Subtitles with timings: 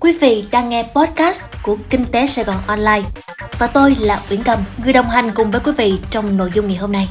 [0.00, 3.02] Quý vị đang nghe podcast của Kinh tế Sài Gòn Online
[3.58, 6.68] và tôi là Uyển Cầm, người đồng hành cùng với quý vị trong nội dung
[6.68, 7.08] ngày hôm nay.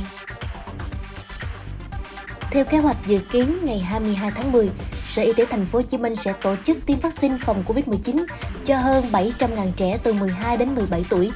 [2.52, 4.70] Theo kế hoạch dự kiến ngày 22 tháng 10,
[5.08, 8.26] Sở Y tế Thành phố Hồ Chí Minh sẽ tổ chức tiêm vaccine phòng Covid-19
[8.66, 11.32] cho hơn 700.000 trẻ từ 12 đến 17 tuổi.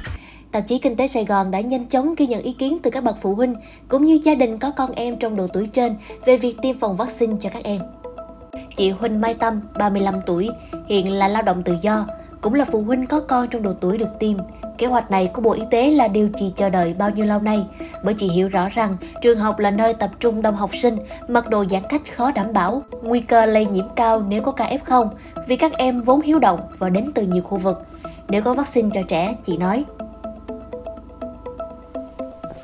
[0.52, 3.04] Tạp chí Kinh tế Sài Gòn đã nhanh chóng ghi nhận ý kiến từ các
[3.04, 3.56] bậc phụ huynh
[3.88, 5.96] cũng như gia đình có con em trong độ tuổi trên
[6.26, 7.82] về việc tiêm phòng vaccine cho các em.
[8.76, 10.50] Chị Huỳnh Mai Tâm, 35 tuổi,
[10.88, 12.05] hiện là lao động tự do,
[12.42, 14.38] cũng là phụ huynh có con trong độ tuổi được tiêm.
[14.77, 17.40] Kế hoạch này của Bộ Y tế là điều chị chờ đợi bao nhiêu lâu
[17.40, 17.66] nay,
[18.04, 21.49] bởi chị hiểu rõ rằng trường học là nơi tập trung đông học sinh, mật
[21.49, 25.08] độ giãn cách khó đảm bảo, nguy cơ lây nhiễm cao nếu có ca F0,
[25.48, 27.85] vì các em vốn hiếu động và đến từ nhiều khu vực.
[28.27, 29.85] Nếu có vaccine cho trẻ, chị nói,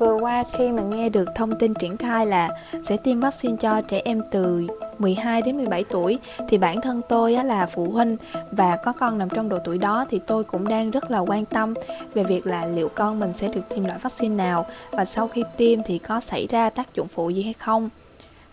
[0.00, 2.48] Vừa qua khi mà nghe được thông tin triển khai là
[2.82, 4.66] sẽ tiêm vaccine cho trẻ em từ
[4.98, 6.18] 12 đến 17 tuổi
[6.48, 8.16] thì bản thân tôi là phụ huynh
[8.50, 11.44] và có con nằm trong độ tuổi đó thì tôi cũng đang rất là quan
[11.44, 11.74] tâm
[12.14, 15.44] về việc là liệu con mình sẽ được tiêm loại vaccine nào và sau khi
[15.56, 17.90] tiêm thì có xảy ra tác dụng phụ gì hay không.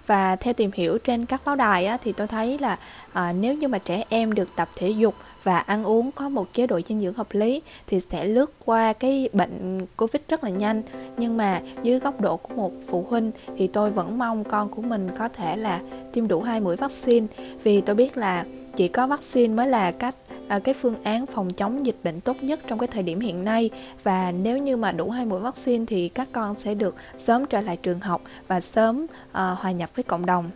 [0.07, 2.77] Và theo tìm hiểu trên các báo đài á, thì tôi thấy là
[3.13, 5.15] à, nếu như mà trẻ em được tập thể dục
[5.47, 8.93] và ăn uống có một chế độ dinh dưỡng hợp lý thì sẽ lướt qua
[8.93, 10.81] cái bệnh covid rất là nhanh.
[11.17, 14.81] Nhưng mà dưới góc độ của một phụ huynh thì tôi vẫn mong con của
[14.81, 15.81] mình có thể là
[16.13, 17.27] tiêm đủ hai mũi vaccine.
[17.63, 20.15] Vì tôi biết là chỉ có vaccine mới là cách
[20.47, 23.43] à, cái phương án phòng chống dịch bệnh tốt nhất trong cái thời điểm hiện
[23.43, 23.69] nay.
[24.03, 27.61] Và nếu như mà đủ hai mũi vaccine thì các con sẽ được sớm trở
[27.61, 30.49] lại trường học và sớm à, hòa nhập với cộng đồng.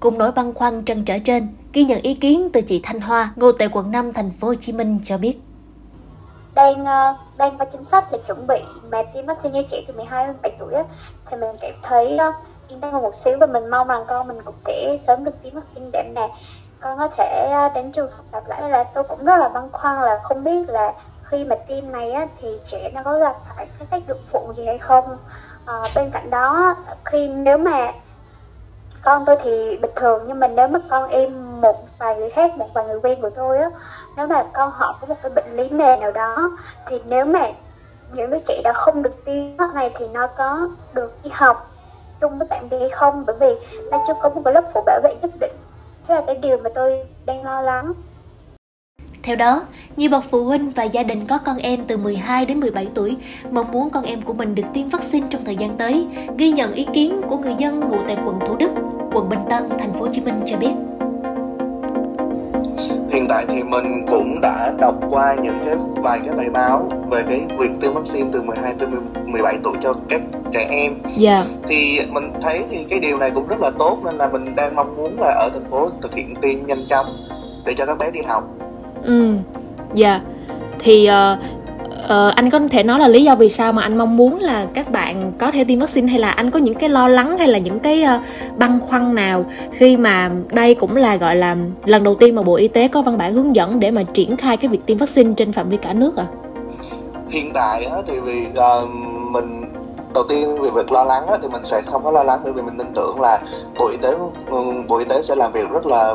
[0.00, 3.32] Cùng nỗi băn khoăn trăn trở trên, ghi nhận ý kiến từ chị Thanh Hoa,
[3.36, 5.40] ngụ tại quận 5 thành phố Hồ Chí Minh cho biết.
[6.54, 8.58] Đang ờ, đang có chính sách để chuẩn bị
[8.90, 10.84] mà tiêm vaccine cho trẻ từ 12 đến 17 tuổi á,
[11.30, 12.32] thì mình cảm thấy đó
[12.68, 15.42] yên tâm hơn một xíu và mình mong rằng con mình cũng sẽ sớm được
[15.42, 16.28] tiêm vaccine để mà
[16.80, 18.70] con có thể ờ, đến trường học tập lại.
[18.70, 22.12] Là tôi cũng rất là băn khoăn là không biết là khi mà tiêm này
[22.12, 25.16] á, thì trẻ nó có gặp phải các tác dụng phụ gì hay không.
[25.64, 27.92] À, bên cạnh đó khi nếu mà
[29.02, 32.56] con tôi thì bình thường nhưng mà nếu mà con em một vài người khác
[32.56, 33.70] một vài người quen của tôi á
[34.16, 36.50] nếu mà con họ có một cái bệnh lý nền nào đó
[36.86, 37.50] thì nếu mà
[38.12, 41.70] những đứa trẻ đã không được tiêm này thì nó có được đi học
[42.20, 43.24] chung với bạn bè hay không?
[43.26, 43.54] Bởi vì
[43.90, 45.52] nó chưa có một cái lớp phụ bảo vệ nhất định.
[46.08, 47.92] Thế là cái điều mà tôi đang lo lắng.
[49.22, 49.62] Theo đó,
[49.96, 53.16] nhiều bậc phụ huynh và gia đình có con em từ 12 đến 17 tuổi
[53.50, 56.72] mong muốn con em của mình được tiêm vaccine trong thời gian tới, ghi nhận
[56.72, 58.70] ý kiến của người dân ngụ tại quận Thủ Đức,
[59.12, 60.72] quận Bình Tân, thành phố Hồ Chí Minh cho biết.
[63.12, 67.22] Hiện tại thì mình cũng đã đọc qua những cái vài cái bài báo về
[67.28, 68.88] cái việc tiêm vaccine từ 12 tới
[69.26, 70.20] 17 tuổi cho các
[70.52, 70.92] trẻ em.
[71.16, 71.34] Dạ.
[71.34, 71.46] Yeah.
[71.66, 74.74] Thì mình thấy thì cái điều này cũng rất là tốt nên là mình đang
[74.74, 77.06] mong muốn là ở thành phố thực hiện tiêm nhanh chóng
[77.64, 78.44] để cho các bé đi học
[79.04, 79.34] ừ
[79.94, 80.22] dạ yeah.
[80.78, 81.57] thì uh,
[82.08, 84.66] uh, anh có thể nói là lý do vì sao mà anh mong muốn là
[84.74, 87.48] các bạn có thể tiêm vaccine hay là anh có những cái lo lắng hay
[87.48, 88.22] là những cái uh,
[88.58, 92.54] băn khoăn nào khi mà đây cũng là gọi là lần đầu tiên mà bộ
[92.54, 95.32] y tế có văn bản hướng dẫn để mà triển khai cái việc tiêm vaccine
[95.36, 96.26] trên phạm vi cả nước à
[97.28, 98.90] hiện tại thì vì uh,
[99.30, 99.64] mình
[100.14, 102.62] đầu tiên về việc lo lắng thì mình sẽ không có lo lắng bởi vì
[102.62, 103.40] mình tin tưởng là
[103.78, 104.14] bộ y tế
[104.50, 104.58] ừ,
[104.88, 106.14] bộ y tế sẽ làm việc rất là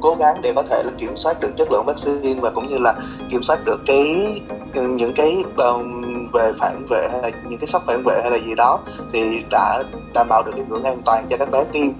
[0.00, 2.78] cố gắng để có thể là kiểm soát được chất lượng vaccine và cũng như
[2.78, 2.94] là
[3.30, 4.40] kiểm soát được cái
[4.74, 6.02] những cái um,
[6.32, 8.80] về phản vệ hay là những cái sốc phản vệ hay là gì đó
[9.12, 9.82] thì đã
[10.14, 11.90] đảm bảo được cái ngưỡng an toàn cho các bé tiêm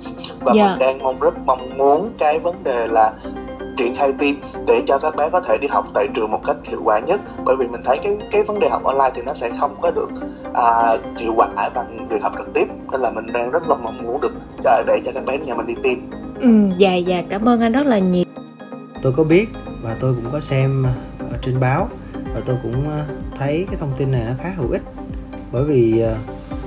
[0.40, 0.70] và yeah.
[0.70, 0.86] mình dạ.
[0.86, 3.12] đang mong rất mong muốn cái vấn đề là
[3.76, 4.34] triển khai tiêm
[4.66, 7.20] để cho các bé có thể đi học tại trường một cách hiệu quả nhất
[7.44, 9.90] bởi vì mình thấy cái cái vấn đề học online thì nó sẽ không có
[9.90, 10.08] được
[10.54, 13.98] à, hiệu quả bằng việc học trực tiếp nên là mình đang rất là mong
[14.02, 14.32] muốn được
[14.86, 15.98] để cho các bé nhà mình đi tiêm
[16.40, 18.24] ừ dạ dạ cảm ơn anh rất là nhiều
[19.02, 19.48] tôi có biết
[19.82, 20.86] và tôi cũng có xem
[21.18, 21.88] ở trên báo
[22.34, 23.04] và tôi cũng ờ,
[23.38, 24.82] thấy cái thông tin này nó khá hữu ích
[25.52, 26.16] bởi vì ờ,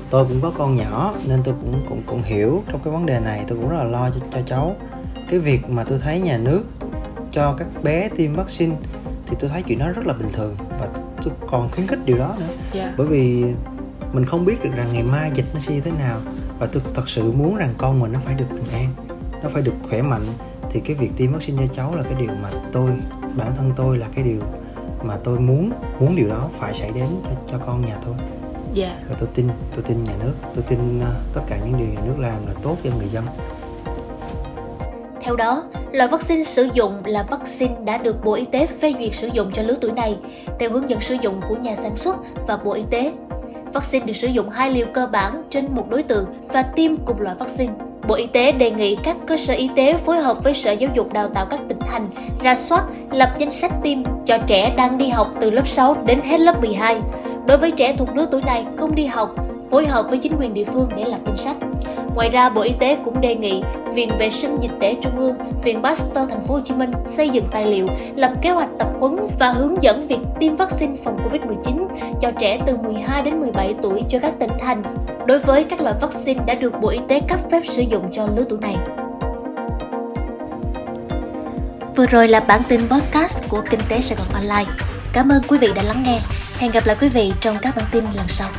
[0.09, 3.19] tôi cũng có con nhỏ nên tôi cũng cũng cũng hiểu trong cái vấn đề
[3.19, 4.75] này tôi cũng rất là lo cho, cho cháu
[5.29, 6.63] cái việc mà tôi thấy nhà nước
[7.31, 8.75] cho các bé tiêm vaccine
[9.27, 10.87] thì tôi thấy chuyện đó rất là bình thường và
[11.23, 12.73] tôi còn khuyến khích điều đó nữa yeah.
[12.73, 12.93] Dạ.
[12.97, 13.43] bởi vì
[14.13, 16.19] mình không biết được rằng ngày mai dịch nó sẽ như thế nào
[16.59, 19.08] và tôi thật sự muốn rằng con mình nó phải được bình an
[19.43, 20.25] nó phải được khỏe mạnh
[20.71, 22.91] thì cái việc tiêm vaccine cho cháu là cái điều mà tôi
[23.37, 24.41] bản thân tôi là cái điều
[25.03, 28.27] mà tôi muốn muốn điều đó phải xảy đến cho, cho con nhà tôi yeah.
[28.73, 28.95] Dạ.
[29.09, 32.01] và tôi tin tôi tin nhà nước tôi tin uh, tất cả những điều nhà
[32.05, 33.25] nước làm là tốt cho người dân
[35.29, 39.15] theo đó, loại vaccine sử dụng là vaccine đã được Bộ Y tế phê duyệt
[39.15, 40.17] sử dụng cho lứa tuổi này,
[40.59, 43.13] theo hướng dẫn sử dụng của nhà sản xuất và Bộ Y tế.
[43.73, 47.21] Vaccine được sử dụng hai liều cơ bản trên một đối tượng và tiêm cùng
[47.21, 47.73] loại vaccine
[48.09, 50.89] Bộ Y tế đề nghị các cơ sở y tế phối hợp với Sở Giáo
[50.93, 52.09] dục Đào tạo các tỉnh thành
[52.41, 56.21] ra soát, lập danh sách tiêm cho trẻ đang đi học từ lớp 6 đến
[56.21, 57.01] hết lớp 12.
[57.47, 59.35] Đối với trẻ thuộc lứa tuổi này không đi học,
[59.71, 61.57] phối hợp với chính quyền địa phương để lập danh sách.
[62.15, 63.63] Ngoài ra, Bộ Y tế cũng đề nghị
[63.93, 67.29] Viện Vệ sinh Dịch tễ Trung ương, Viện Pasteur Thành phố Hồ Chí Minh xây
[67.29, 67.85] dựng tài liệu,
[68.15, 71.87] lập kế hoạch tập huấn và hướng dẫn việc tiêm vaccine phòng Covid-19
[72.21, 74.83] cho trẻ từ 12 đến 17 tuổi cho các tỉnh thành
[75.29, 78.27] đối với các loại vaccine đã được Bộ Y tế cấp phép sử dụng cho
[78.35, 78.75] lứa tuổi này.
[81.95, 84.71] Vừa rồi là bản tin podcast của Kinh tế Sài Gòn Online.
[85.13, 86.19] Cảm ơn quý vị đã lắng nghe.
[86.57, 88.49] Hẹn gặp lại quý vị trong các bản tin lần sau.